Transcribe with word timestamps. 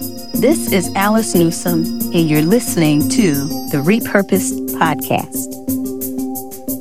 This 0.00 0.72
is 0.72 0.94
Alice 0.94 1.34
Newsome, 1.34 1.82
and 1.82 2.30
you're 2.30 2.42
listening 2.42 3.08
to 3.08 3.32
the 3.72 3.78
Repurposed 3.78 4.68
Podcast. 4.78 5.48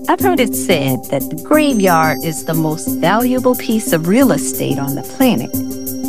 I've 0.07 0.19
heard 0.19 0.39
it 0.39 0.53
said 0.53 0.99
that 1.05 1.27
the 1.31 1.41
graveyard 1.43 2.19
is 2.23 2.45
the 2.45 2.53
most 2.53 2.87
valuable 2.99 3.55
piece 3.55 3.91
of 3.91 4.07
real 4.07 4.31
estate 4.31 4.77
on 4.77 4.93
the 4.93 5.01
planet 5.01 5.51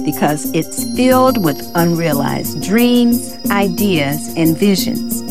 because 0.04 0.52
it's 0.52 0.84
filled 0.96 1.42
with 1.42 1.58
unrealized 1.74 2.62
dreams, 2.62 3.38
ideas, 3.50 4.34
and 4.36 4.54
visions. 4.54 5.22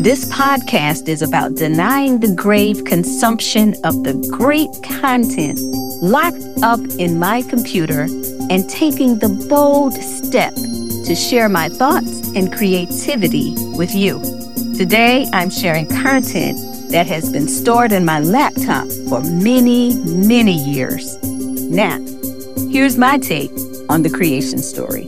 This 0.00 0.26
podcast 0.26 1.08
is 1.08 1.20
about 1.20 1.56
denying 1.56 2.20
the 2.20 2.32
grave 2.32 2.84
consumption 2.84 3.74
of 3.82 4.04
the 4.04 4.14
great 4.30 4.70
content 4.84 5.58
locked 6.00 6.44
up 6.62 6.78
in 7.00 7.18
my 7.18 7.42
computer 7.42 8.02
and 8.50 8.70
taking 8.70 9.18
the 9.18 9.46
bold 9.48 9.94
step 9.94 10.52
to 11.06 11.14
share 11.14 11.48
my 11.48 11.68
thoughts 11.68 12.28
and 12.34 12.52
creativity 12.52 13.54
with 13.76 13.94
you. 13.94 14.20
Today, 14.76 15.26
I'm 15.32 15.50
sharing 15.50 15.86
content 15.86 16.58
that 16.90 17.06
has 17.06 17.30
been 17.30 17.46
stored 17.46 17.92
in 17.92 18.04
my 18.04 18.18
laptop 18.18 18.88
for 19.08 19.20
many, 19.22 19.94
many 20.04 20.52
years. 20.52 21.16
Now, 21.22 21.98
here's 22.70 22.98
my 22.98 23.18
take 23.18 23.52
on 23.88 24.02
the 24.02 24.10
creation 24.12 24.58
story. 24.58 25.06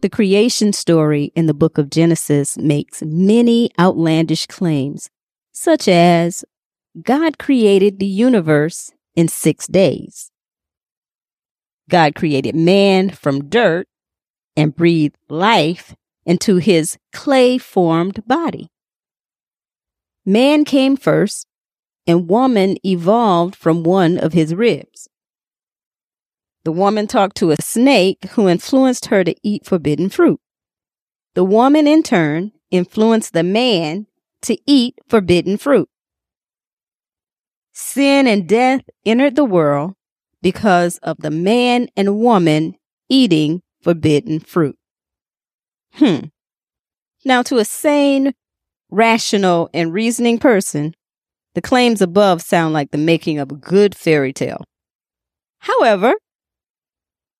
The 0.00 0.10
creation 0.10 0.72
story 0.72 1.32
in 1.34 1.46
the 1.46 1.54
book 1.54 1.76
of 1.76 1.90
Genesis 1.90 2.56
makes 2.56 3.02
many 3.02 3.72
outlandish 3.80 4.46
claims, 4.46 5.10
such 5.50 5.88
as 5.88 6.44
God 7.02 7.38
created 7.38 7.98
the 7.98 8.06
universe 8.06 8.92
in 9.16 9.26
six 9.26 9.66
days. 9.66 10.30
God 11.88 12.14
created 12.14 12.54
man 12.54 13.10
from 13.10 13.48
dirt 13.48 13.86
and 14.56 14.74
breathed 14.74 15.16
life 15.28 15.94
into 16.24 16.56
his 16.56 16.98
clay 17.12 17.58
formed 17.58 18.26
body. 18.26 18.68
Man 20.24 20.64
came 20.64 20.96
first, 20.96 21.46
and 22.06 22.28
woman 22.28 22.76
evolved 22.84 23.54
from 23.54 23.84
one 23.84 24.18
of 24.18 24.32
his 24.32 24.54
ribs. 24.54 25.08
The 26.64 26.72
woman 26.72 27.06
talked 27.06 27.36
to 27.36 27.52
a 27.52 27.62
snake 27.62 28.24
who 28.32 28.48
influenced 28.48 29.06
her 29.06 29.22
to 29.22 29.36
eat 29.44 29.64
forbidden 29.64 30.08
fruit. 30.08 30.40
The 31.34 31.44
woman, 31.44 31.86
in 31.86 32.02
turn, 32.02 32.52
influenced 32.72 33.32
the 33.32 33.44
man 33.44 34.06
to 34.42 34.58
eat 34.66 34.96
forbidden 35.08 35.58
fruit. 35.58 35.88
Sin 37.72 38.26
and 38.26 38.48
death 38.48 38.82
entered 39.04 39.36
the 39.36 39.44
world 39.44 39.94
because 40.46 40.96
of 40.98 41.16
the 41.18 41.30
man 41.32 41.88
and 41.96 42.20
woman 42.20 42.76
eating 43.08 43.60
forbidden 43.82 44.38
fruit. 44.38 44.78
Hmm. 45.94 46.26
Now, 47.24 47.42
to 47.42 47.58
a 47.58 47.64
sane, 47.64 48.32
rational, 48.88 49.68
and 49.74 49.92
reasoning 49.92 50.38
person, 50.38 50.94
the 51.56 51.60
claims 51.60 52.00
above 52.00 52.42
sound 52.42 52.74
like 52.74 52.92
the 52.92 52.96
making 53.12 53.40
of 53.40 53.50
a 53.50 53.56
good 53.56 53.96
fairy 53.96 54.32
tale. 54.32 54.62
However, 55.58 56.14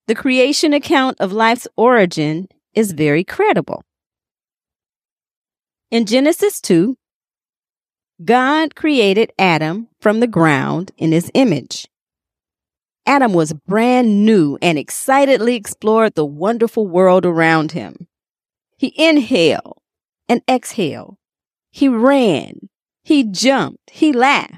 the 0.09 0.17
creation 0.17 0.73
account 0.73 1.17
of 1.21 1.31
life's 1.31 1.69
origin 1.77 2.49
is 2.75 2.91
very 2.91 3.23
credible. 3.23 3.85
In 5.93 6.07
Genesis 6.07 6.61
2, 6.61 6.97
God 8.25 8.75
created 8.75 9.33
Adam 9.39 9.91
from 10.01 10.19
the 10.19 10.27
ground 10.27 10.91
in 10.99 11.13
his 11.13 11.31
image. 11.35 11.87
Adam 13.07 13.33
was 13.33 13.53
brand 13.53 14.25
new 14.27 14.59
and 14.61 14.79
excitedly 14.79 15.55
explored 15.55 16.15
the 16.15 16.25
wonderful 16.25 16.87
world 16.87 17.25
around 17.25 17.73
him. 17.73 18.09
He 18.77 18.93
inhaled 18.97 19.79
and 20.29 20.43
exhaled. 20.49 21.17
He 21.71 21.89
ran. 21.89 22.69
He 23.05 23.23
jumped. 23.23 23.91
He 23.91 24.13
laughed. 24.13 24.55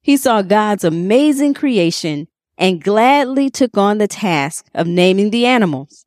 He 0.00 0.16
saw 0.16 0.42
God's 0.42 0.84
amazing 0.84 1.54
creation 1.54 2.28
and 2.56 2.82
gladly 2.82 3.50
took 3.50 3.76
on 3.76 3.98
the 3.98 4.08
task 4.08 4.66
of 4.74 4.86
naming 4.86 5.30
the 5.30 5.46
animals. 5.46 6.06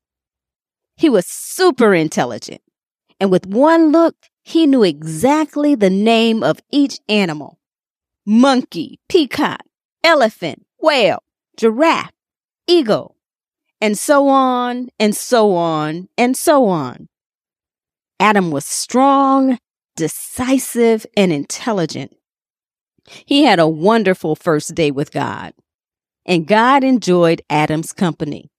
He 0.96 1.10
was 1.10 1.26
super 1.26 1.94
intelligent, 1.94 2.62
and 3.20 3.30
with 3.32 3.46
one 3.46 3.92
look, 3.92 4.16
he 4.42 4.66
knew 4.66 4.84
exactly 4.84 5.76
the 5.76 5.90
name 5.90 6.44
of 6.44 6.60
each 6.72 7.00
animal 7.08 7.60
monkey, 8.26 9.00
peacock, 9.10 9.62
elephant, 10.04 10.66
whale, 10.80 11.24
giraffe, 11.60 12.14
eagle, 12.68 13.16
and 13.82 13.98
so 13.98 14.28
on 14.30 14.90
and 14.98 15.16
so 15.16 15.54
on 15.56 16.08
and 16.18 16.36
so 16.36 16.66
on. 16.66 17.08
Adam 18.20 18.50
was 18.50 18.66
strong, 18.66 19.60
decisive, 19.96 21.06
and 21.16 21.32
intelligent. 21.32 22.16
He 23.26 23.44
had 23.44 23.60
a 23.60 23.68
wonderful 23.68 24.36
first 24.36 24.74
day 24.74 24.90
with 24.90 25.12
God 25.12 25.54
and 26.26 26.46
God 26.46 26.84
enjoyed 26.84 27.42
Adam's 27.50 27.92
company. 27.92 28.52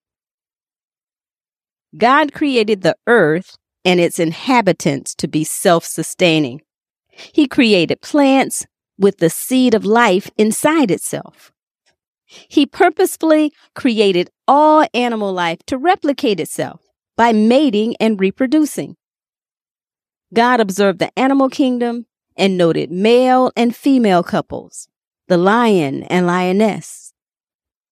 God 1.97 2.33
created 2.33 2.83
the 2.83 2.97
earth 3.07 3.57
and 3.85 4.01
its 4.01 4.19
inhabitants 4.19 5.15
to 5.15 5.29
be 5.29 5.45
self 5.45 5.85
sustaining. 5.85 6.63
He 7.09 7.47
created 7.47 8.03
plants 8.03 8.67
with 8.99 9.19
the 9.19 9.31
seed 9.31 9.75
of 9.75 9.85
life 9.85 10.31
inside 10.37 10.91
itself. 10.91 11.53
He 12.49 12.65
purposefully 12.65 13.53
created 13.75 14.31
all 14.47 14.87
animal 14.95 15.33
life 15.33 15.59
to 15.67 15.77
replicate 15.77 16.41
itself 16.41 16.81
by 17.17 17.33
mating 17.33 17.97
and 18.01 18.21
reproducing. 18.21 18.97
God 20.33 20.61
observed 20.61 21.01
the 21.01 21.17
animal 21.19 21.49
kingdom 21.49 22.07
and 22.37 22.57
noted 22.57 22.91
male 22.91 23.51
and 23.57 23.75
female 23.75 24.23
couples, 24.23 24.89
the 25.27 25.37
lion 25.37 26.05
and 26.05 26.27
lioness, 26.27 27.13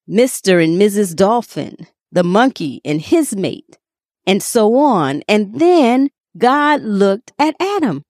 Mr. 0.09 0.63
and 0.63 0.81
Mrs. 0.81 1.15
Dolphin, 1.15 1.77
the 2.13 2.23
monkey 2.23 2.81
and 2.85 3.01
his 3.01 3.35
mate, 3.35 3.79
and 4.27 4.43
so 4.43 4.77
on. 4.77 5.23
And 5.29 5.59
then 5.59 6.11
God 6.37 6.83
looked 6.83 7.33
at 7.39 7.57
Adam. 7.61 8.05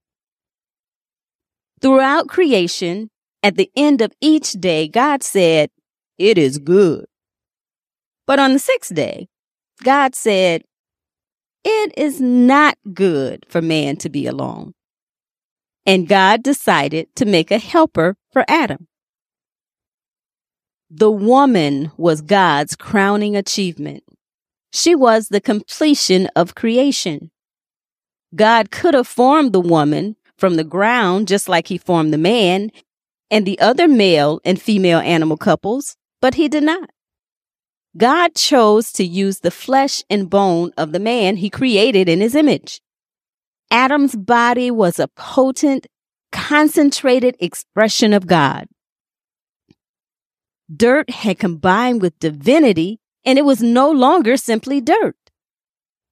Throughout 1.81 2.29
creation, 2.29 3.11
at 3.43 3.57
the 3.57 3.71
end 3.75 4.03
of 4.03 4.13
each 4.21 4.53
day, 4.53 4.89
God 4.89 5.23
said, 5.23 5.71
It 6.19 6.37
is 6.37 6.59
good. 6.59 7.07
But 8.27 8.41
on 8.41 8.53
the 8.53 8.59
sixth 8.59 8.95
day, 8.95 9.29
God 9.83 10.15
said, 10.15 10.65
It 11.65 11.95
is 11.97 12.21
not 12.21 12.77
good 12.93 13.47
for 13.49 13.63
man 13.63 13.97
to 13.99 14.09
be 14.09 14.27
alone. 14.27 14.75
And 15.87 16.09
God 16.09 16.43
decided 16.43 17.09
to 17.17 17.25
make 17.25 17.51
a 17.51 17.59
helper 17.59 18.17
for 18.33 18.45
Adam. 18.49 18.89
The 20.91 21.11
woman 21.11 21.93
was 21.97 22.21
God's 22.21 22.75
crowning 22.75 23.37
achievement. 23.37 24.05
She 24.73 24.95
was 24.95 25.29
the 25.29 25.41
completion 25.41 26.29
of 26.35 26.55
creation. 26.55 27.31
God 28.35 28.71
could 28.71 28.95
have 28.95 29.07
formed 29.07 29.53
the 29.53 29.61
woman 29.61 30.17
from 30.37 30.57
the 30.57 30.65
ground 30.65 31.29
just 31.29 31.49
like 31.49 31.69
he 31.69 31.79
formed 31.79 32.13
the 32.13 32.19
man 32.19 32.71
and 33.31 33.47
the 33.47 33.59
other 33.61 33.89
male 33.89 34.41
and 34.45 34.61
female 34.61 35.01
animal 35.01 35.37
couples, 35.37 35.97
but 36.21 36.35
he 36.35 36.49
did 36.49 36.63
not. 36.63 36.91
God 37.97 38.35
chose 38.35 38.93
to 38.93 39.05
use 39.05 39.41
the 39.41 39.51
flesh 39.51 40.03
and 40.09 40.31
bone 40.31 40.73
of 40.77 40.93
the 40.93 41.01
man 41.01 41.37
he 41.37 41.51
created 41.51 42.09
in 42.09 42.21
his 42.21 42.35
image. 42.35 42.81
Adam's 43.71 44.15
body 44.15 44.71
was 44.71 44.99
a 44.99 45.09
potent, 45.09 45.87
concentrated 46.31 47.37
expression 47.41 48.13
of 48.13 48.27
God. 48.27 48.69
Dirt 50.75 51.11
had 51.11 51.39
combined 51.39 52.03
with 52.03 52.19
divinity 52.19 53.01
and 53.25 53.39
it 53.39 53.45
was 53.45 53.63
no 53.63 53.91
longer 53.91 54.37
simply 54.37 54.81
dirt. 54.81 55.17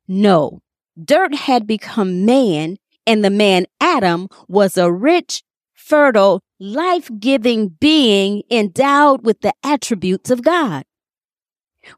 No, 0.09 0.61
dirt 1.03 1.35
had 1.35 1.67
become 1.67 2.25
man 2.25 2.79
and 3.07 3.25
the 3.25 3.31
man 3.31 3.67
Adam 3.81 4.29
was 4.49 4.77
a 4.77 4.91
rich, 4.91 5.43
fertile, 5.75 6.43
life-giving 6.59 7.69
being 7.81 8.43
endowed 8.51 9.25
with 9.25 9.41
the 9.41 9.53
attributes 9.63 10.31
of 10.31 10.43
God. 10.43 10.85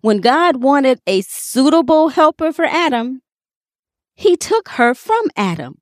When 0.00 0.20
God 0.20 0.62
wanted 0.62 1.00
a 1.06 1.22
suitable 1.22 2.08
helper 2.08 2.52
for 2.52 2.64
Adam, 2.64 3.22
he 4.14 4.36
took 4.36 4.70
her 4.70 4.94
from 4.94 5.26
Adam. 5.36 5.80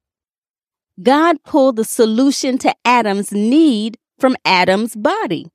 God 1.03 1.43
pulled 1.43 1.77
the 1.77 1.85
solution 1.85 2.59
to 2.59 2.75
Adam's 2.85 3.33
need 3.33 3.99
from 4.19 4.37
Adam's 4.45 4.95
body. 4.95 5.47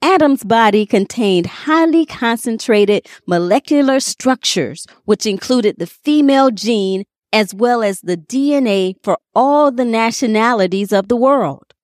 Adam's 0.00 0.44
body 0.44 0.84
contained 0.84 1.46
highly 1.46 2.04
concentrated 2.04 3.06
molecular 3.26 4.00
structures, 4.00 4.86
which 5.06 5.24
included 5.24 5.76
the 5.78 5.86
female 5.86 6.50
gene 6.50 7.04
as 7.34 7.52
well 7.52 7.82
as 7.82 8.00
the 8.00 8.16
DNA 8.16 8.94
for 9.02 9.18
all 9.34 9.72
the 9.72 9.84
nationalities 9.84 10.92
of 10.92 11.08
the 11.08 11.16
world. 11.16 11.74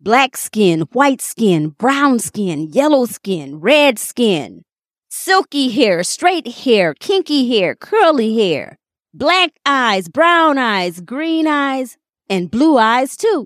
Black 0.00 0.38
skin, 0.38 0.80
white 0.92 1.20
skin, 1.20 1.68
brown 1.68 2.18
skin, 2.18 2.70
yellow 2.72 3.04
skin, 3.04 3.60
red 3.60 3.98
skin, 3.98 4.62
silky 5.10 5.70
hair, 5.70 6.02
straight 6.02 6.48
hair, 6.64 6.94
kinky 6.94 7.46
hair, 7.46 7.74
curly 7.74 8.34
hair, 8.34 8.78
black 9.12 9.50
eyes, 9.66 10.08
brown 10.08 10.56
eyes, 10.56 11.02
green 11.02 11.46
eyes, 11.46 11.98
and 12.28 12.50
blue 12.50 12.78
eyes 12.78 13.18
too. 13.18 13.44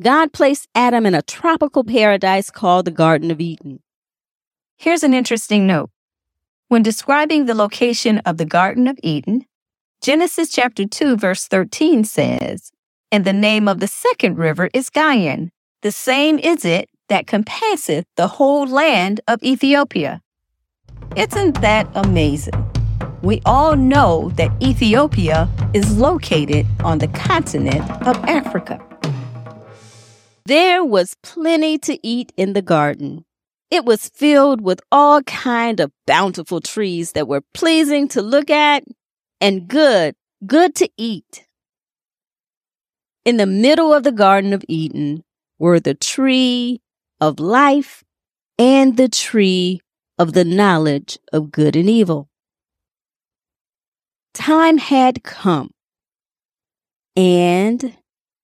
God 0.00 0.32
placed 0.32 0.68
Adam 0.74 1.04
in 1.04 1.14
a 1.14 1.20
tropical 1.20 1.84
paradise 1.84 2.50
called 2.50 2.86
the 2.86 2.90
Garden 2.90 3.30
of 3.30 3.42
Eden. 3.42 3.80
Here's 4.78 5.02
an 5.02 5.12
interesting 5.12 5.66
note. 5.66 5.91
When 6.72 6.82
describing 6.82 7.44
the 7.44 7.54
location 7.54 8.20
of 8.20 8.38
the 8.38 8.46
Garden 8.46 8.88
of 8.88 8.98
Eden, 9.02 9.44
Genesis 10.00 10.50
chapter 10.50 10.86
2 10.86 11.18
verse 11.18 11.46
13 11.46 12.02
says, 12.02 12.72
And 13.10 13.26
the 13.26 13.34
name 13.34 13.68
of 13.68 13.78
the 13.78 13.86
second 13.86 14.38
river 14.38 14.70
is 14.72 14.88
Gihon. 14.88 15.50
The 15.82 15.92
same 15.92 16.38
is 16.38 16.64
it 16.64 16.88
that 17.10 17.26
compasseth 17.26 18.06
the 18.16 18.26
whole 18.26 18.66
land 18.66 19.20
of 19.28 19.42
Ethiopia. 19.42 20.22
Isn't 21.14 21.60
that 21.60 21.90
amazing? 21.94 22.54
We 23.20 23.42
all 23.44 23.76
know 23.76 24.30
that 24.36 24.50
Ethiopia 24.62 25.50
is 25.74 25.98
located 25.98 26.66
on 26.82 27.00
the 27.00 27.08
continent 27.08 27.82
of 28.06 28.16
Africa. 28.24 28.80
There 30.46 30.82
was 30.82 31.18
plenty 31.22 31.76
to 31.80 31.98
eat 32.02 32.32
in 32.38 32.54
the 32.54 32.62
garden. 32.62 33.26
It 33.72 33.86
was 33.86 34.10
filled 34.10 34.60
with 34.60 34.82
all 34.92 35.22
kind 35.22 35.80
of 35.80 35.90
bountiful 36.06 36.60
trees 36.60 37.12
that 37.12 37.26
were 37.26 37.40
pleasing 37.54 38.06
to 38.08 38.20
look 38.20 38.50
at 38.50 38.84
and 39.40 39.66
good, 39.66 40.14
good 40.44 40.74
to 40.74 40.90
eat. 40.98 41.46
In 43.24 43.38
the 43.38 43.46
middle 43.46 43.94
of 43.94 44.02
the 44.02 44.12
Garden 44.12 44.52
of 44.52 44.62
Eden 44.68 45.24
were 45.58 45.80
the 45.80 45.94
tree 45.94 46.82
of 47.18 47.40
life 47.40 48.04
and 48.58 48.98
the 48.98 49.08
tree 49.08 49.80
of 50.18 50.34
the 50.34 50.44
knowledge 50.44 51.18
of 51.32 51.50
good 51.50 51.74
and 51.74 51.88
evil. 51.88 52.28
Time 54.34 54.76
had 54.76 55.24
come, 55.24 55.70
and 57.16 57.96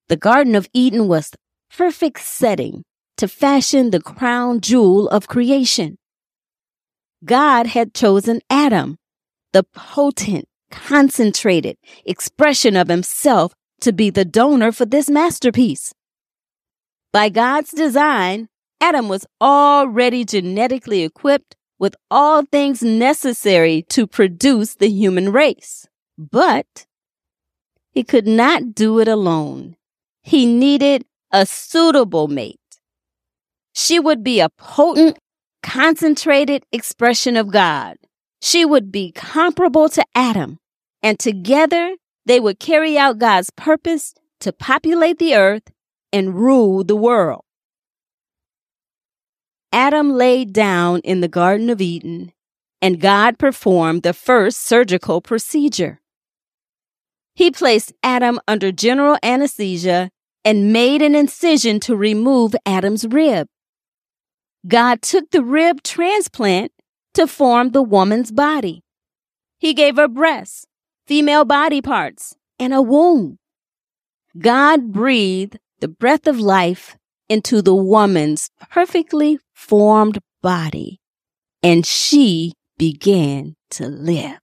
the 0.09 0.17
Garden 0.17 0.55
of 0.55 0.71
Eden 0.73 1.07
was 1.07 1.29
the 1.29 1.39
perfect 1.77 2.21
setting 2.21 2.83
to 3.19 3.29
fashion 3.29 3.91
the 3.91 4.01
crown 4.01 4.61
jewel 4.61 5.09
of 5.09 5.29
creation. 5.29 5.99
God 7.25 7.67
had 7.67 7.95
chosen 7.95 8.41
Adam, 8.49 8.97
the 9.53 9.65
potent, 9.65 10.47
concentrated 10.71 11.77
expression 12.05 12.77
of 12.77 12.89
himself, 12.89 13.53
to 13.81 13.93
be 13.93 14.11
the 14.11 14.25
donor 14.25 14.73
for 14.73 14.87
this 14.87 15.09
masterpiece. 15.09 15.93
By 17.13 17.29
God's 17.29 17.71
design, 17.71 18.49
Adam 18.81 19.09
was 19.09 19.27
already 19.41 20.25
genetically 20.25 21.03
equipped 21.03 21.55
with 21.79 21.95
all 22.11 22.45
things 22.45 22.83
necessary 22.83 23.83
to 23.91 24.07
produce 24.07 24.75
the 24.75 24.89
human 24.89 25.33
race. 25.33 25.87
But 26.19 26.87
he 27.93 28.03
could 28.03 28.27
not 28.27 28.75
do 28.75 28.99
it 28.99 29.09
alone. 29.09 29.77
He 30.23 30.45
needed 30.45 31.05
a 31.31 31.47
suitable 31.47 32.29
mate. 32.29 32.59
She 33.81 34.01
would 34.01 34.25
be 34.25 34.41
a 34.41 34.49
potent, 34.49 35.19
concentrated 35.63 36.65
expression 36.73 37.37
of 37.37 37.53
God. 37.53 37.97
She 38.43 38.65
would 38.65 38.91
be 38.91 39.13
comparable 39.13 39.89
to 39.91 40.05
Adam, 40.17 40.59
and 41.01 41.17
together 41.17 41.95
they 42.27 42.41
would 42.41 42.59
carry 42.59 42.99
out 42.99 43.21
God's 43.21 43.51
purpose 43.51 44.15
to 44.41 44.53
populate 44.53 45.21
the 45.21 45.37
earth 45.37 45.63
and 46.13 46.35
rule 46.35 46.83
the 46.83 46.97
world. 46.97 47.43
Adam 49.73 50.11
laid 50.11 50.53
down 50.53 50.99
in 51.05 51.21
the 51.21 51.29
Garden 51.29 51.71
of 51.71 51.81
Eden, 51.81 52.33
and 52.83 53.01
God 53.01 53.39
performed 53.39 54.03
the 54.03 54.13
first 54.13 54.59
surgical 54.61 55.21
procedure. 55.21 56.01
He 57.37 57.53
placed 57.53 57.93
Adam 58.03 58.41
under 58.49 58.73
general 58.73 59.19
anesthesia 59.23 60.11
and 60.45 60.73
made 60.73 61.01
an 61.01 61.15
incision 61.15 61.79
to 61.79 61.95
remove 61.95 62.57
Adam's 62.67 63.07
rib. 63.07 63.47
God 64.67 65.03
took 65.03 65.31
the 65.31 65.43
rib 65.43 65.83
transplant 65.83 66.73
to 67.15 67.27
form 67.27 67.71
the 67.71 67.83
woman's 67.83 68.33
body. 68.33 68.83
He 69.59 69.75
gave 69.75 69.97
her 69.97 70.09
breasts, 70.09 70.67
female 71.07 71.45
body 71.45 71.81
parts, 71.81 72.35
and 72.59 72.75
a 72.75 72.83
womb. 72.83 73.39
God 74.39 74.93
breathed 74.93 75.59
the 75.81 75.89
breath 75.89 76.27
of 76.27 76.39
life 76.39 76.97
into 77.29 77.63
the 77.63 77.75
woman's 77.75 78.51
perfectly 78.71 79.39
formed 79.55 80.19
body, 80.43 81.01
and 81.63 81.85
she 81.85 82.53
began 82.79 83.57
to 83.71 83.87
live. 83.89 84.39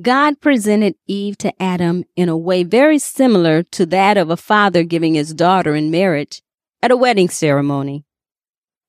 God 0.00 0.40
presented 0.40 0.94
Eve 1.06 1.38
to 1.38 1.62
Adam 1.62 2.04
in 2.16 2.28
a 2.28 2.36
way 2.36 2.62
very 2.62 2.98
similar 2.98 3.62
to 3.62 3.86
that 3.86 4.18
of 4.18 4.28
a 4.28 4.36
father 4.36 4.82
giving 4.82 5.14
his 5.14 5.32
daughter 5.32 5.74
in 5.74 5.90
marriage 5.90 6.42
at 6.82 6.90
a 6.90 6.96
wedding 6.96 7.28
ceremony. 7.28 8.04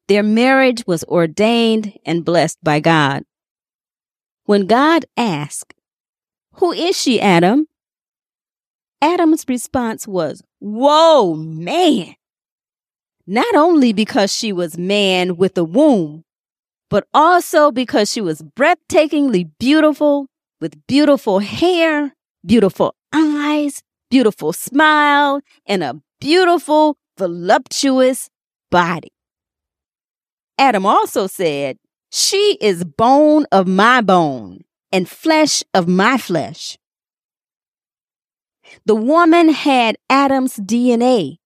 Their 0.07 0.23
marriage 0.23 0.83
was 0.87 1.03
ordained 1.05 1.93
and 2.05 2.23
blessed 2.23 2.59
by 2.63 2.79
God. 2.79 3.23
When 4.45 4.67
God 4.67 5.05
asked, 5.17 5.73
Who 6.53 6.71
is 6.71 6.99
she, 6.99 7.19
Adam? 7.19 7.67
Adam's 9.01 9.45
response 9.47 10.07
was, 10.07 10.41
Whoa, 10.59 11.35
man! 11.35 12.15
not 13.27 13.53
only 13.55 13.91
because 13.91 14.33
she 14.33 14.53
was 14.53 14.77
man 14.77 15.35
with 15.35 15.57
a 15.57 15.63
womb, 15.63 16.23
but 16.89 17.05
also 17.13 17.69
because 17.71 18.09
she 18.09 18.21
was 18.21 18.41
breathtakingly 18.41 19.51
beautiful 19.59 20.27
with 20.61 20.87
beautiful 20.87 21.39
hair, 21.39 22.13
beautiful 22.45 22.95
eyes, 23.13 23.83
beautiful 24.09 24.53
smile, 24.53 25.41
and 25.65 25.83
a 25.83 26.01
beautiful, 26.21 26.97
voluptuous 27.17 28.29
body. 28.69 29.11
Adam 30.57 30.85
also 30.85 31.27
said, 31.27 31.77
She 32.11 32.57
is 32.61 32.83
bone 32.83 33.45
of 33.51 33.67
my 33.67 34.01
bone 34.01 34.63
and 34.91 35.09
flesh 35.09 35.63
of 35.73 35.87
my 35.87 36.17
flesh. 36.17 36.77
The 38.85 38.95
woman 38.95 39.49
had 39.49 39.97
Adam's 40.09 40.57
DNA, 40.57 41.37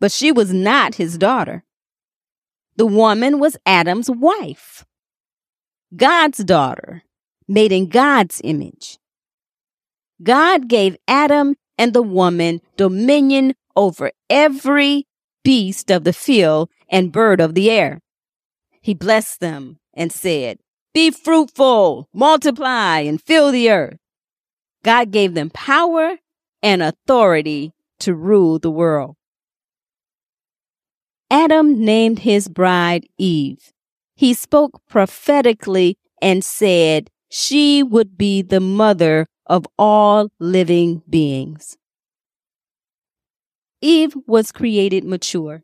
but 0.00 0.12
she 0.12 0.32
was 0.32 0.52
not 0.52 0.94
his 0.94 1.18
daughter. 1.18 1.64
The 2.76 2.86
woman 2.86 3.38
was 3.38 3.56
Adam's 3.64 4.10
wife, 4.10 4.84
God's 5.94 6.38
daughter, 6.38 7.02
made 7.48 7.72
in 7.72 7.88
God's 7.88 8.40
image. 8.44 8.98
God 10.22 10.68
gave 10.68 10.96
Adam 11.08 11.56
and 11.78 11.92
the 11.92 12.02
woman 12.02 12.60
dominion 12.76 13.54
over 13.76 14.10
every 14.28 15.06
beast 15.44 15.90
of 15.90 16.04
the 16.04 16.12
field 16.12 16.70
and 16.88 17.12
bird 17.12 17.40
of 17.40 17.54
the 17.54 17.70
air. 17.70 18.00
He 18.80 18.94
blessed 18.94 19.40
them 19.40 19.78
and 19.94 20.10
said, 20.10 20.58
Be 20.94 21.10
fruitful, 21.10 22.08
multiply, 22.12 23.00
and 23.00 23.20
fill 23.20 23.52
the 23.52 23.70
earth. 23.70 23.98
God 24.82 25.10
gave 25.10 25.34
them 25.34 25.50
power 25.50 26.16
and 26.62 26.82
authority 26.82 27.72
to 28.00 28.14
rule 28.14 28.58
the 28.58 28.70
world. 28.70 29.16
Adam 31.30 31.84
named 31.84 32.20
his 32.20 32.48
bride 32.48 33.06
Eve. 33.18 33.72
He 34.14 34.32
spoke 34.32 34.80
prophetically 34.88 35.98
and 36.22 36.44
said 36.44 37.10
she 37.28 37.82
would 37.82 38.16
be 38.16 38.42
the 38.42 38.60
mother 38.60 39.26
of 39.46 39.66
all 39.78 40.30
living 40.38 41.02
beings. 41.08 41.76
Eve 43.80 44.14
was 44.26 44.52
created 44.52 45.04
mature. 45.04 45.62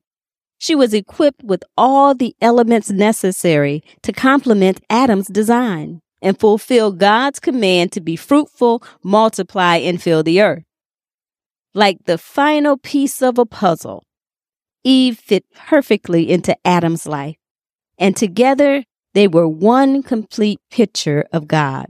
She 0.59 0.75
was 0.75 0.95
equipped 0.95 1.43
with 1.43 1.65
all 1.77 2.15
the 2.15 2.37
elements 2.41 2.91
necessary 2.91 3.83
to 4.03 4.13
complement 4.13 4.85
Adam's 4.89 5.27
design 5.27 6.01
and 6.21 6.39
fulfill 6.39 6.93
God's 6.93 7.41
command 7.41 7.91
to 7.93 8.01
be 8.01 8.15
fruitful, 8.15 8.83
multiply, 9.03 9.77
and 9.79 10.01
fill 10.01 10.23
the 10.23 10.41
earth. 10.41 10.63
Like 11.75 12.05
the 12.05 12.19
final 12.19 12.77
piece 12.77 13.23
of 13.23 13.39
a 13.39 13.47
puzzle, 13.47 14.05
Eve 14.85 15.19
fit 15.19 15.45
perfectly 15.55 16.31
into 16.31 16.57
Adam's 16.65 17.07
life, 17.07 17.37
and 17.99 18.17
together 18.17 18.85
they 19.15 19.27
were 19.27 19.49
one 19.49 20.03
complete 20.03 20.61
picture 20.71 21.25
of 21.33 21.49
God. 21.49 21.87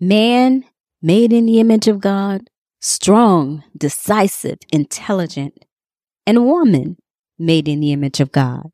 Man, 0.00 0.64
made 1.02 1.32
in 1.32 1.46
the 1.46 1.60
image 1.60 1.88
of 1.88 2.00
God, 2.00 2.48
strong, 2.80 3.64
decisive, 3.76 4.58
intelligent, 4.70 5.64
and 6.26 6.44
woman, 6.44 6.96
made 7.38 7.68
in 7.68 7.80
the 7.80 7.92
image 7.92 8.20
of 8.20 8.32
God, 8.32 8.70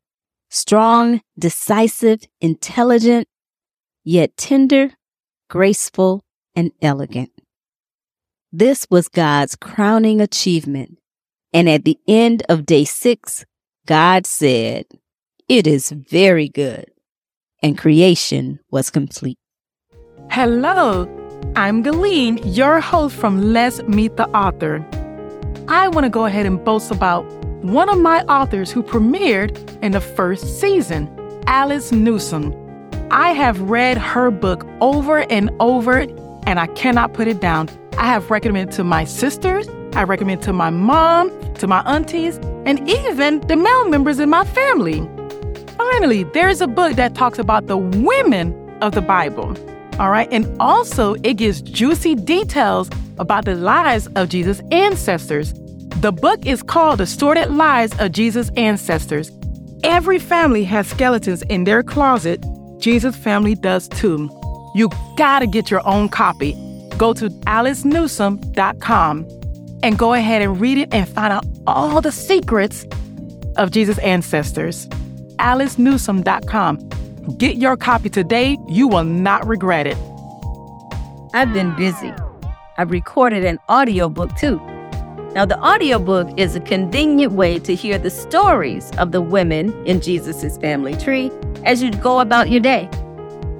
strong, 0.49 1.21
decisive, 1.37 2.21
intelligent, 2.41 3.27
yet 4.03 4.35
tender, 4.37 4.91
graceful, 5.49 6.23
and 6.55 6.71
elegant. 6.81 7.31
This 8.51 8.87
was 8.89 9.07
God's 9.07 9.55
crowning 9.55 10.21
achievement 10.21 10.97
and 11.55 11.69
at 11.69 11.85
the 11.85 11.97
end 12.05 12.43
of 12.49 12.65
day 12.65 12.83
six, 12.83 13.45
God 13.87 14.27
said, 14.27 14.87
It 15.47 15.65
is 15.65 15.89
very 15.89 16.49
good, 16.49 16.91
and 17.63 17.77
creation 17.77 18.59
was 18.69 18.89
complete. 18.89 19.37
Hello, 20.29 21.05
I'm 21.53 21.83
Galeen, 21.83 22.39
your 22.43 22.79
host 22.81 23.15
from 23.15 23.53
Let's 23.53 23.81
Meet 23.83 24.17
the 24.17 24.27
Author. 24.29 24.85
I 25.67 25.87
want 25.87 26.05
to 26.05 26.09
go 26.09 26.25
ahead 26.25 26.45
and 26.45 26.63
boast 26.63 26.91
about 26.91 27.23
one 27.63 27.89
of 27.89 27.99
my 27.99 28.23
authors 28.23 28.71
who 28.71 28.83
premiered 28.83 29.57
in 29.81 29.91
the 29.91 30.01
first 30.01 30.59
season, 30.59 31.09
Alice 31.47 31.91
Newsome. 31.91 32.53
I 33.11 33.31
have 33.33 33.61
read 33.61 33.97
her 33.97 34.31
book 34.31 34.65
over 34.81 35.19
and 35.31 35.49
over, 35.59 35.99
and 36.47 36.59
I 36.59 36.67
cannot 36.67 37.13
put 37.13 37.27
it 37.27 37.39
down. 37.39 37.69
I 37.97 38.05
have 38.07 38.31
recommended 38.31 38.75
to 38.75 38.83
my 38.83 39.03
sisters, 39.03 39.67
I 39.93 40.03
recommend 40.03 40.41
to 40.43 40.53
my 40.53 40.69
mom, 40.69 41.31
to 41.55 41.67
my 41.67 41.81
aunties, 41.81 42.37
and 42.65 42.87
even 42.89 43.41
the 43.41 43.55
male 43.55 43.89
members 43.89 44.19
in 44.19 44.29
my 44.29 44.43
family. 44.45 45.07
Finally, 45.77 46.23
there's 46.33 46.61
a 46.61 46.67
book 46.67 46.95
that 46.97 47.15
talks 47.15 47.39
about 47.39 47.67
the 47.67 47.77
women 47.77 48.53
of 48.81 48.93
the 48.93 49.01
Bible. 49.01 49.55
All 49.99 50.09
right, 50.09 50.27
and 50.31 50.45
also 50.59 51.15
it 51.23 51.35
gives 51.35 51.61
juicy 51.61 52.15
details 52.15 52.89
about 53.17 53.45
the 53.45 53.55
lives 53.55 54.07
of 54.15 54.27
Jesus' 54.29 54.61
ancestors. 54.71 55.53
The 56.01 56.11
book 56.11 56.45
is 56.45 56.61
called 56.61 56.99
The 56.99 57.05
Sordid 57.05 57.51
Lives 57.51 57.97
of 57.99 58.11
Jesus' 58.11 58.51
Ancestors. 58.57 59.31
Every 59.83 60.19
family 60.19 60.65
has 60.65 60.87
skeletons 60.87 61.43
in 61.43 61.63
their 61.63 61.81
closet. 61.81 62.43
Jesus' 62.79 63.15
family 63.15 63.55
does 63.55 63.87
too. 63.87 64.29
You 64.75 64.89
gotta 65.15 65.47
get 65.47 65.71
your 65.71 65.87
own 65.87 66.09
copy. 66.09 66.53
Go 66.97 67.13
to 67.13 67.29
alicenewsome.com 67.29 69.27
and 69.83 69.97
go 69.97 70.13
ahead 70.13 70.41
and 70.41 70.59
read 70.59 70.77
it 70.77 70.93
and 70.93 71.07
find 71.07 71.31
out 71.31 71.45
all 71.67 72.01
the 72.01 72.11
secrets 72.11 72.85
of 73.55 73.71
Jesus' 73.71 73.99
ancestors. 73.99 74.87
alicenewsome.com. 75.37 76.89
Get 77.33 77.57
your 77.57 77.75
copy 77.75 78.09
today. 78.09 78.57
You 78.67 78.87
will 78.87 79.03
not 79.03 79.47
regret 79.47 79.87
it. 79.87 79.97
I've 81.33 81.51
been 81.53 81.75
busy. 81.75 82.13
I've 82.77 82.91
recorded 82.91 83.43
an 83.43 83.57
audiobook 83.67 84.35
too. 84.35 84.57
Now, 85.33 85.45
the 85.45 85.59
audiobook 85.59 86.29
is 86.37 86.55
a 86.55 86.59
convenient 86.59 87.33
way 87.33 87.59
to 87.59 87.75
hear 87.75 87.97
the 87.97 88.11
stories 88.11 88.91
of 88.97 89.11
the 89.11 89.21
women 89.21 89.73
in 89.85 90.01
Jesus' 90.01 90.57
family 90.57 90.95
tree 90.95 91.31
as 91.63 91.81
you 91.81 91.91
go 91.91 92.19
about 92.19 92.51
your 92.51 92.61
day. 92.61 92.87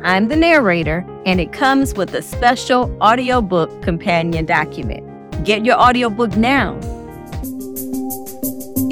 I'm 0.04 0.28
the 0.28 0.36
narrator, 0.36 1.04
and 1.26 1.42
it 1.42 1.52
comes 1.52 1.96
with 1.96 2.14
a 2.14 2.22
special 2.22 2.96
audiobook 3.02 3.82
companion 3.82 4.46
document. 4.46 5.04
Get 5.44 5.66
your 5.66 5.76
audiobook 5.78 6.38
now. 6.38 6.80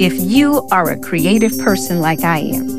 If 0.00 0.12
you 0.20 0.66
are 0.72 0.90
a 0.90 0.98
creative 0.98 1.56
person 1.60 2.00
like 2.00 2.24
I 2.24 2.40
am, 2.40 2.73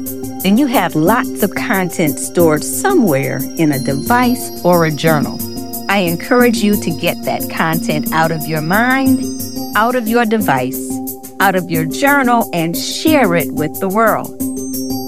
then 0.46 0.60
you 0.60 0.68
have 0.68 0.94
lots 0.94 1.42
of 1.42 1.56
content 1.56 2.20
stored 2.20 2.64
somewhere 2.64 3.40
in 3.58 3.72
a 3.72 3.80
device 3.80 4.64
or 4.64 4.86
a 4.86 4.92
journal. 4.92 5.40
I 5.90 6.02
encourage 6.02 6.58
you 6.58 6.80
to 6.84 6.92
get 7.00 7.20
that 7.24 7.50
content 7.50 8.14
out 8.14 8.30
of 8.30 8.46
your 8.46 8.62
mind, 8.62 9.24
out 9.76 9.96
of 9.96 10.08
your 10.08 10.24
device, 10.24 10.80
out 11.40 11.56
of 11.56 11.72
your 11.72 11.86
journal, 11.86 12.48
and 12.54 12.78
share 12.78 13.34
it 13.34 13.52
with 13.56 13.80
the 13.80 13.90
world. 13.90 14.40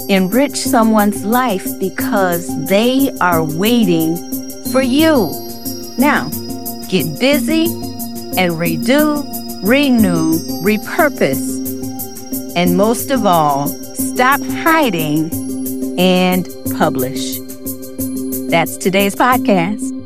Enrich 0.09 0.55
someone's 0.57 1.23
life 1.23 1.67
because 1.79 2.47
they 2.65 3.11
are 3.21 3.43
waiting 3.43 4.17
for 4.71 4.81
you. 4.81 5.29
Now, 5.99 6.29
get 6.89 7.19
busy 7.19 7.65
and 8.41 8.53
redo, 8.53 9.23
renew, 9.63 10.39
repurpose, 10.63 11.45
and 12.55 12.75
most 12.75 13.11
of 13.11 13.27
all, 13.27 13.69
stop 14.17 14.41
hiding 14.41 15.29
and 15.99 16.49
publish. 16.75 17.37
That's 18.49 18.75
today's 18.75 19.13
podcast. 19.13 19.96